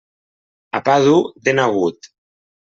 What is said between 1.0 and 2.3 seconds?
dur, dent agut.